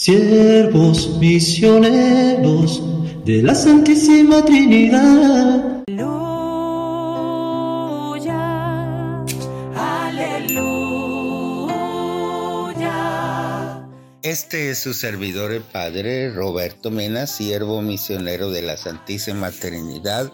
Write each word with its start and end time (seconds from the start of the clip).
siervos 0.00 1.18
misioneros 1.18 2.82
de 3.26 3.42
la 3.42 3.54
Santísima 3.54 4.42
Trinidad. 4.42 5.82
Aleluya, 5.86 6.86
aleluya. 9.76 10.96
Este 14.22 14.70
es 14.70 14.78
su 14.78 14.94
servidor 14.94 15.52
el 15.52 15.60
Padre 15.60 16.32
Roberto 16.32 16.90
Mena, 16.90 17.26
siervo 17.26 17.82
misionero 17.82 18.50
de 18.50 18.62
la 18.62 18.78
Santísima 18.78 19.50
Trinidad 19.50 20.32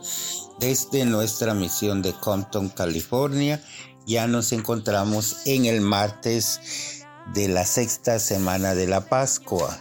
desde 0.60 1.04
nuestra 1.06 1.54
misión 1.54 2.02
de 2.02 2.12
Compton, 2.12 2.68
California. 2.68 3.60
Ya 4.06 4.28
nos 4.28 4.52
encontramos 4.52 5.38
en 5.44 5.64
el 5.66 5.80
martes 5.80 6.96
de 7.34 7.48
la 7.48 7.64
sexta 7.64 8.18
semana 8.18 8.74
de 8.74 8.86
la 8.86 9.02
Pascua 9.02 9.76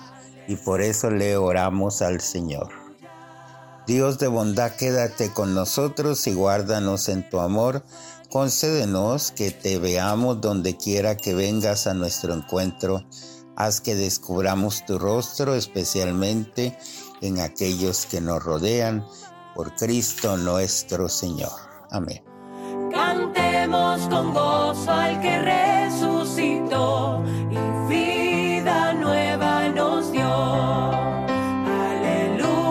y 0.47 0.55
por 0.55 0.81
eso 0.81 1.09
le 1.09 1.37
oramos 1.37 2.01
al 2.01 2.21
Señor. 2.21 2.69
Dios 3.87 4.17
de 4.17 4.27
bondad, 4.27 4.71
quédate 4.71 5.31
con 5.31 5.53
nosotros 5.53 6.25
y 6.25 6.33
guárdanos 6.33 7.07
en 7.07 7.29
tu 7.29 7.39
amor. 7.39 7.83
Concédenos 8.31 9.31
que 9.31 9.51
te 9.51 9.77
veamos 9.77 10.41
donde 10.41 10.75
quiera 10.75 11.15
que 11.15 11.35
vengas 11.35 11.85
a 11.85 11.93
nuestro 11.93 12.33
encuentro. 12.33 13.05
Haz 13.55 13.81
que 13.81 13.95
descubramos 13.95 14.85
tu 14.85 14.97
rostro, 14.97 15.53
especialmente 15.53 16.77
en 17.21 17.39
aquellos 17.39 18.07
que 18.07 18.21
nos 18.21 18.43
rodean. 18.43 19.05
Por 19.53 19.75
Cristo 19.75 20.35
nuestro 20.35 21.07
Señor. 21.07 21.53
Amén. 21.91 22.34
Cantemos 22.95 24.07
con 24.07 24.33
gozo 24.33 24.89
al 24.89 25.19
que 25.19 25.37
resucitó 25.41 27.21
y 27.51 27.57
vida 27.89 28.93
nueva 28.93 29.67
nos 29.67 30.13
dio. 30.13 30.23
Aleluya. 31.91 32.61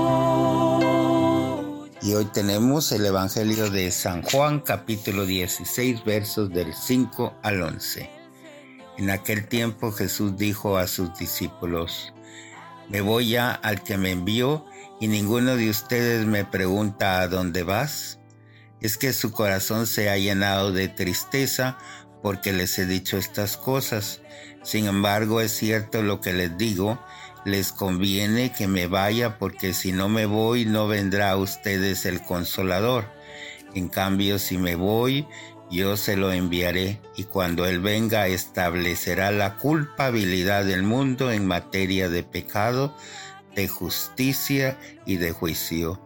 Y 2.01 2.15
hoy 2.15 2.25
tenemos 2.33 2.91
el 2.93 3.05
Evangelio 3.05 3.69
de 3.69 3.91
San 3.91 4.23
Juan, 4.23 4.61
capítulo 4.61 5.27
16, 5.27 6.03
versos 6.07 6.49
del 6.49 6.73
5 6.73 7.35
al 7.43 7.61
11. 7.61 8.09
En 8.97 9.11
aquel 9.11 9.47
tiempo 9.47 9.93
Jesús 9.93 10.39
dijo 10.39 10.79
a 10.79 10.87
sus 10.87 11.15
discípulos, 11.19 12.15
Me 12.89 13.03
voy 13.03 13.29
ya 13.29 13.53
al 13.53 13.83
que 13.83 13.99
me 13.99 14.13
envió 14.13 14.65
y 15.01 15.09
ninguno 15.09 15.55
de 15.57 15.69
ustedes 15.69 16.25
me 16.25 16.47
pregunta 16.47 17.21
a 17.21 17.29
dónde 17.29 17.63
vas. 17.63 18.21
Es 18.85 18.99
que 18.99 19.15
su 19.15 19.33
corazón 19.33 19.87
se 19.87 20.11
ha 20.11 20.19
llenado 20.19 20.71
de 20.71 20.89
tristeza 20.89 21.79
porque 22.23 22.53
les 22.53 22.79
he 22.79 22.85
dicho 22.85 23.17
estas 23.17 23.57
cosas. 23.57 24.21
Sin 24.63 24.85
embargo, 24.85 25.41
es 25.41 25.53
cierto 25.53 26.03
lo 26.03 26.21
que 26.21 26.35
les 26.35 26.59
digo, 26.59 27.03
les 27.47 27.73
conviene 27.73 28.53
que 28.53 28.69
me 28.69 28.87
vaya 28.87 29.39
porque 29.39 29.73
si 29.73 29.93
no 29.93 30.11
me 30.11 30.27
voy 30.27 30.67
no 30.67 30.87
vendrá 30.87 31.31
a 31.31 31.39
ustedes 31.39 32.05
el 32.05 32.21
consolador. 32.21 33.07
En 33.75 33.89
cambio, 33.89 34.39
si 34.39 34.59
me 34.59 34.75
voy, 34.75 35.27
yo 35.71 35.97
se 35.97 36.19
lo 36.19 36.31
enviaré 36.31 37.01
y 37.17 37.25
cuando 37.25 37.65
Él 37.65 37.81
venga 37.81 38.27
establecerá 38.27 39.31
la 39.31 39.57
culpabilidad 39.57 40.63
del 40.63 40.83
mundo 40.83 41.33
en 41.33 41.47
materia 41.47 42.11
de 42.11 42.23
pecado, 42.23 42.95
de 43.57 43.67
justicia 43.67 44.79
y 45.07 45.17
de 45.17 45.33
juicio. 45.33 46.05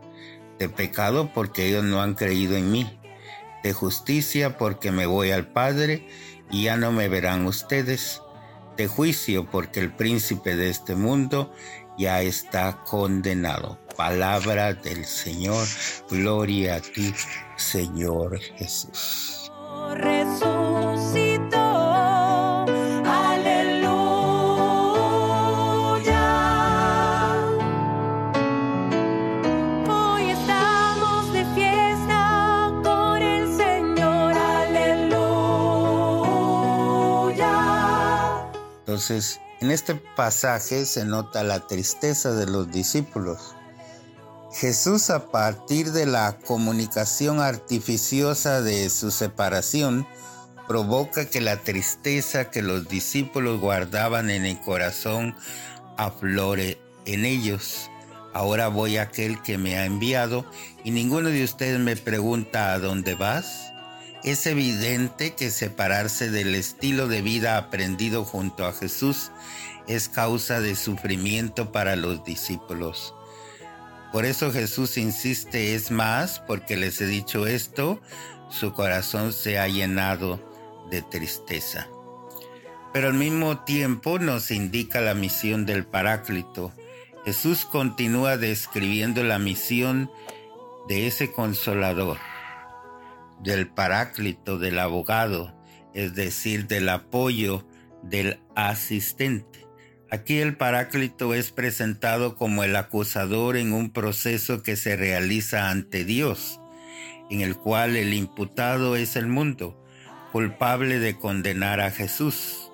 De 0.58 0.68
pecado 0.68 1.30
porque 1.32 1.66
ellos 1.66 1.84
no 1.84 2.02
han 2.02 2.14
creído 2.14 2.56
en 2.56 2.70
mí. 2.70 2.98
De 3.62 3.72
justicia 3.72 4.56
porque 4.58 4.92
me 4.92 5.06
voy 5.06 5.30
al 5.30 5.46
Padre 5.46 6.08
y 6.50 6.64
ya 6.64 6.76
no 6.76 6.92
me 6.92 7.08
verán 7.08 7.46
ustedes 7.46 8.22
de 8.78 8.86
juicio, 8.86 9.50
porque 9.50 9.80
el 9.80 9.92
príncipe 9.92 10.56
de 10.56 10.70
este 10.70 10.94
mundo 10.94 11.52
ya 11.98 12.22
está 12.22 12.84
condenado. 12.84 13.78
Palabra 13.96 14.72
del 14.72 15.04
Señor, 15.04 15.66
gloria 16.08 16.76
a 16.76 16.80
ti, 16.80 17.12
Señor 17.56 18.38
Jesús. 18.38 19.50
Entonces, 38.98 39.40
en 39.60 39.70
este 39.70 39.94
pasaje 39.94 40.84
se 40.84 41.04
nota 41.04 41.44
la 41.44 41.68
tristeza 41.68 42.32
de 42.32 42.46
los 42.46 42.72
discípulos. 42.72 43.54
Jesús 44.52 45.10
a 45.10 45.30
partir 45.30 45.92
de 45.92 46.04
la 46.04 46.36
comunicación 46.44 47.38
artificiosa 47.38 48.60
de 48.60 48.90
su 48.90 49.12
separación, 49.12 50.04
provoca 50.66 51.26
que 51.26 51.40
la 51.40 51.58
tristeza 51.58 52.50
que 52.50 52.60
los 52.60 52.88
discípulos 52.88 53.60
guardaban 53.60 54.30
en 54.30 54.44
el 54.44 54.58
corazón 54.58 55.36
aflore 55.96 56.80
en 57.04 57.24
ellos. 57.24 57.88
Ahora 58.34 58.66
voy 58.66 58.96
a 58.96 59.02
aquel 59.02 59.40
que 59.42 59.58
me 59.58 59.78
ha 59.78 59.84
enviado 59.84 60.44
y 60.82 60.90
ninguno 60.90 61.28
de 61.28 61.44
ustedes 61.44 61.78
me 61.78 61.94
pregunta 61.94 62.72
a 62.72 62.80
dónde 62.80 63.14
vas. 63.14 63.72
Es 64.24 64.46
evidente 64.46 65.34
que 65.34 65.50
separarse 65.50 66.30
del 66.30 66.54
estilo 66.54 67.06
de 67.06 67.22
vida 67.22 67.56
aprendido 67.56 68.24
junto 68.24 68.66
a 68.66 68.72
Jesús 68.72 69.30
es 69.86 70.08
causa 70.08 70.60
de 70.60 70.74
sufrimiento 70.74 71.72
para 71.72 71.96
los 71.96 72.24
discípulos. 72.24 73.14
Por 74.12 74.24
eso 74.24 74.50
Jesús 74.52 74.98
insiste, 74.98 75.74
es 75.74 75.90
más, 75.90 76.40
porque 76.40 76.76
les 76.76 77.00
he 77.00 77.06
dicho 77.06 77.46
esto, 77.46 78.00
su 78.48 78.72
corazón 78.72 79.32
se 79.32 79.58
ha 79.58 79.68
llenado 79.68 80.40
de 80.90 81.02
tristeza. 81.02 81.88
Pero 82.92 83.08
al 83.08 83.14
mismo 83.14 83.60
tiempo 83.64 84.18
nos 84.18 84.50
indica 84.50 85.00
la 85.00 85.14
misión 85.14 85.66
del 85.66 85.84
Paráclito. 85.84 86.72
Jesús 87.24 87.66
continúa 87.66 88.38
describiendo 88.38 89.22
la 89.22 89.38
misión 89.38 90.10
de 90.88 91.06
ese 91.06 91.30
consolador, 91.30 92.16
del 93.42 93.68
Paráclito, 93.68 94.58
del 94.58 94.78
abogado, 94.78 95.54
es 95.94 96.14
decir, 96.14 96.66
del 96.66 96.88
apoyo 96.88 97.66
del 98.02 98.40
asistente. 98.54 99.66
Aquí 100.10 100.38
el 100.38 100.56
Paráclito 100.56 101.34
es 101.34 101.50
presentado 101.50 102.34
como 102.34 102.64
el 102.64 102.76
acusador 102.76 103.56
en 103.56 103.72
un 103.72 103.90
proceso 103.90 104.62
que 104.62 104.76
se 104.76 104.96
realiza 104.96 105.70
ante 105.70 106.04
Dios, 106.04 106.60
en 107.30 107.42
el 107.42 107.56
cual 107.56 107.94
el 107.96 108.14
imputado 108.14 108.96
es 108.96 109.16
el 109.16 109.26
mundo, 109.26 109.84
culpable 110.32 110.98
de 110.98 111.18
condenar 111.18 111.80
a 111.80 111.90
Jesús. 111.90 112.70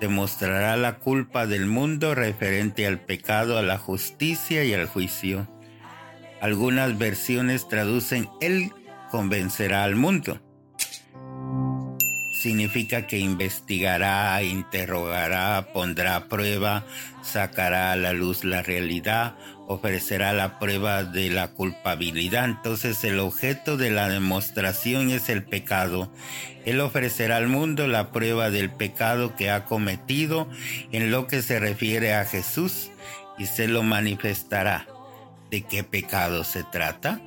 Demostrará 0.00 0.78
la 0.78 0.98
culpa 0.98 1.46
del 1.46 1.66
mundo 1.66 2.14
referente 2.14 2.86
al 2.86 3.00
pecado, 3.00 3.58
a 3.58 3.62
la 3.62 3.76
justicia 3.76 4.64
y 4.64 4.72
al 4.72 4.86
juicio. 4.86 5.46
Algunas 6.40 6.96
versiones 6.96 7.68
traducen 7.68 8.30
Él 8.40 8.72
convencerá 9.10 9.84
al 9.84 9.96
mundo 9.96 10.40
significa 12.40 13.06
que 13.06 13.18
investigará, 13.18 14.42
interrogará, 14.42 15.68
pondrá 15.74 16.16
a 16.16 16.28
prueba, 16.28 16.86
sacará 17.22 17.92
a 17.92 17.96
la 17.96 18.14
luz 18.14 18.44
la 18.44 18.62
realidad, 18.62 19.36
ofrecerá 19.66 20.32
la 20.32 20.58
prueba 20.58 21.04
de 21.04 21.28
la 21.28 21.48
culpabilidad. 21.48 22.46
Entonces 22.46 23.04
el 23.04 23.18
objeto 23.18 23.76
de 23.76 23.90
la 23.90 24.08
demostración 24.08 25.10
es 25.10 25.28
el 25.28 25.44
pecado. 25.44 26.10
Él 26.64 26.80
ofrecerá 26.80 27.36
al 27.36 27.48
mundo 27.48 27.86
la 27.86 28.10
prueba 28.10 28.48
del 28.48 28.70
pecado 28.70 29.36
que 29.36 29.50
ha 29.50 29.66
cometido 29.66 30.48
en 30.92 31.10
lo 31.10 31.26
que 31.26 31.42
se 31.42 31.60
refiere 31.60 32.14
a 32.14 32.24
Jesús 32.24 32.90
y 33.36 33.46
se 33.46 33.68
lo 33.68 33.82
manifestará. 33.82 34.86
¿De 35.50 35.60
qué 35.62 35.84
pecado 35.84 36.44
se 36.44 36.64
trata? 36.64 37.20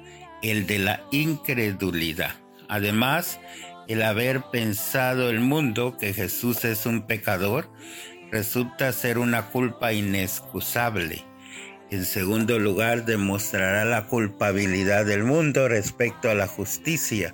El 0.44 0.68
de 0.68 0.78
la 0.78 1.02
incredulidad. 1.12 2.36
Además, 2.68 3.40
el 3.88 4.02
haber 4.02 4.42
pensado 4.52 5.30
el 5.30 5.40
mundo 5.40 5.98
que 5.98 6.14
Jesús 6.14 6.66
es 6.66 6.86
un 6.86 7.08
pecador 7.08 7.72
resulta 8.30 8.92
ser 8.92 9.20
una 9.20 9.48
culpa 9.48 9.94
inexcusable. 9.94 11.24
En 11.92 12.04
segundo 12.04 12.60
lugar, 12.60 13.06
demostrará 13.06 13.86
la 13.86 14.08
culpabilidad 14.08 15.06
del 15.06 15.24
mundo 15.24 15.70
respecto 15.70 16.30
a 16.30 16.36
la 16.36 16.48
justicia, 16.48 17.34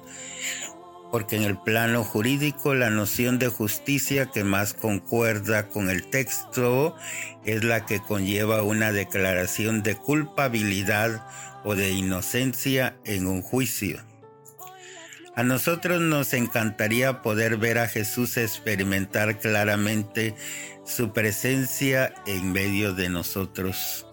porque 1.11 1.35
en 1.35 1.43
el 1.43 1.57
plano 1.57 2.03
jurídico 2.03 2.75
la 2.75 2.89
noción 2.89 3.39
de 3.39 3.47
justicia 3.47 4.27
que 4.27 4.43
más 4.43 4.73
concuerda 4.73 5.67
con 5.67 5.89
el 5.89 6.05
texto 6.09 6.95
es 7.45 7.63
la 7.63 7.85
que 7.85 7.99
conlleva 7.99 8.61
una 8.61 8.91
declaración 8.91 9.81
de 9.81 9.95
culpabilidad 9.95 11.25
o 11.63 11.75
de 11.75 11.91
inocencia 11.91 12.95
en 13.05 13.27
un 13.27 13.41
juicio. 13.41 14.01
A 15.35 15.43
nosotros 15.43 16.01
nos 16.01 16.33
encantaría 16.33 17.21
poder 17.21 17.57
ver 17.57 17.77
a 17.77 17.87
Jesús 17.87 18.37
experimentar 18.37 19.39
claramente 19.39 20.35
su 20.85 21.13
presencia 21.13 22.13
en 22.25 22.51
medio 22.51 22.93
de 22.93 23.09
nosotros. 23.09 24.05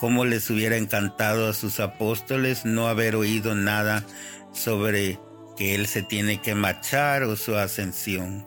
Cómo 0.00 0.24
les 0.24 0.48
hubiera 0.48 0.76
encantado 0.76 1.48
a 1.48 1.54
sus 1.54 1.80
apóstoles 1.80 2.64
no 2.64 2.88
haber 2.88 3.16
oído 3.16 3.54
nada 3.54 4.04
sobre 4.52 5.18
que 5.58 5.74
Él 5.74 5.88
se 5.88 6.02
tiene 6.04 6.40
que 6.40 6.54
marchar 6.54 7.24
o 7.24 7.34
su 7.34 7.56
ascensión. 7.56 8.46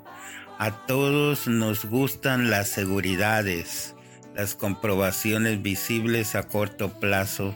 A 0.58 0.86
todos 0.88 1.46
nos 1.46 1.84
gustan 1.84 2.50
las 2.50 2.69
seguridades, 2.69 3.96
las 4.34 4.56
comprobaciones 4.56 5.62
visibles 5.62 6.36
a 6.36 6.44
corto 6.44 7.02
plazo, 7.02 7.54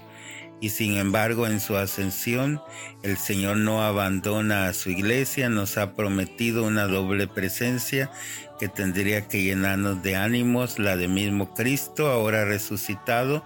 y 0.62 0.70
sin 0.70 0.98
embargo 0.98 1.48
en 1.48 1.60
su 1.60 1.76
ascensión 1.78 2.62
el 3.04 3.18
Señor 3.18 3.58
no 3.58 3.84
abandona 3.84 4.68
a 4.68 4.74
su 4.74 4.90
iglesia, 4.90 5.50
nos 5.50 5.78
ha 5.78 5.94
prometido 5.94 6.64
una 6.64 6.86
doble 6.88 7.28
presencia 7.28 8.12
que 8.60 8.68
tendría 8.68 9.28
que 9.28 9.44
llenarnos 9.44 10.02
de 10.02 10.16
ánimos, 10.16 10.80
la 10.80 10.96
de 10.96 11.08
mismo 11.08 11.54
Cristo, 11.54 12.08
ahora 12.08 12.46
resucitado, 12.46 13.44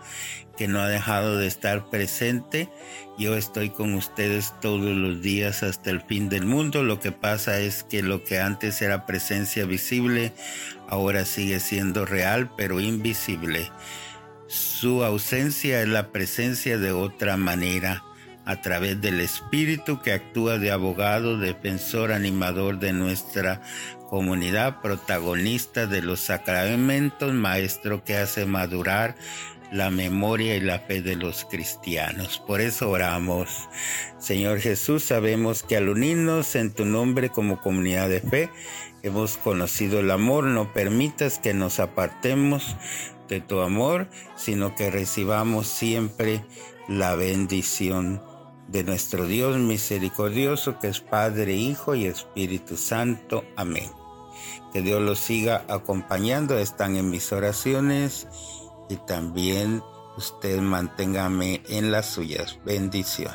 que 0.58 0.68
no 0.68 0.82
ha 0.82 0.88
dejado 0.88 1.38
de 1.38 1.48
estar 1.48 1.90
presente. 1.90 2.70
Yo 3.18 3.36
estoy 3.36 3.70
con 3.70 3.94
ustedes 3.94 4.54
todos 4.62 4.96
los 4.96 5.22
días 5.22 5.64
hasta 5.64 5.90
el 5.90 6.02
fin 6.02 6.30
del 6.30 6.46
mundo. 6.46 6.84
Lo 6.84 7.00
que 7.00 7.12
pasa 7.12 7.60
es 7.60 7.84
que 7.84 8.04
lo 8.04 8.24
que 8.24 8.40
antes 8.40 8.82
era 8.82 9.06
presencia 9.06 9.66
visible, 9.66 10.34
ahora 10.88 11.26
sigue 11.26 11.60
siendo 11.60 12.06
real, 12.06 12.52
pero 12.56 12.80
invisible. 12.80 13.72
Su 14.50 15.04
ausencia 15.04 15.84
es 15.84 15.88
la 15.88 16.12
presencia 16.12 16.80
de 16.80 16.92
otra 16.92 17.38
manera 17.38 18.04
a 18.46 18.62
través 18.62 19.00
del 19.00 19.20
Espíritu 19.20 20.02
que 20.02 20.12
actúa 20.12 20.58
de 20.58 20.72
abogado, 20.72 21.38
defensor, 21.38 22.12
animador 22.12 22.80
de 22.80 22.92
nuestra 22.92 23.62
comunidad, 24.10 24.82
protagonista 24.82 25.86
de 25.86 26.02
los 26.02 26.22
sacramentos, 26.22 27.32
maestro 27.32 28.04
que 28.04 28.18
hace 28.18 28.48
madurar 28.48 29.16
la 29.72 29.92
memoria 29.92 30.56
y 30.56 30.62
la 30.62 30.80
fe 30.80 31.04
de 31.04 31.16
los 31.16 31.46
cristianos. 31.46 32.40
Por 32.40 32.60
eso 32.60 32.90
oramos. 32.90 33.70
Señor 34.18 34.62
Jesús, 34.62 35.04
sabemos 35.04 35.62
que 35.62 35.78
al 35.78 35.90
unirnos 35.90 36.56
en 36.56 36.74
tu 36.74 36.86
nombre 36.86 37.30
como 37.30 37.62
comunidad 37.62 38.10
de 38.10 38.22
fe, 38.22 38.50
hemos 39.04 39.38
conocido 39.38 40.00
el 40.00 40.10
amor. 40.10 40.46
No 40.46 40.74
permitas 40.74 41.38
que 41.38 41.54
nos 41.54 41.80
apartemos 41.80 42.76
de 43.30 43.40
tu 43.42 43.62
amor, 43.62 44.08
sino 44.36 44.76
que 44.76 44.92
recibamos 44.92 45.68
siempre 45.68 46.44
la 46.88 47.16
bendición 47.16 48.22
de 48.68 48.84
nuestro 48.84 49.26
Dios 49.26 49.58
misericordioso, 49.58 50.80
que 50.80 50.90
es 50.90 51.00
Padre, 51.00 51.54
Hijo 51.56 51.96
y 51.96 52.06
Espíritu 52.06 52.76
Santo. 52.76 53.46
Amén. 53.56 53.90
Que 54.74 54.82
Dios 54.82 55.02
los 55.02 55.20
siga 55.20 55.64
acompañando, 55.68 56.58
están 56.58 56.96
en 56.96 57.10
mis 57.10 57.32
oraciones 57.32 58.28
y 58.90 58.98
también 58.98 59.82
usted 60.18 60.60
manténgame 60.60 61.62
en 61.70 61.92
las 61.92 62.08
suyas. 62.08 62.60
Bendición. 62.66 63.34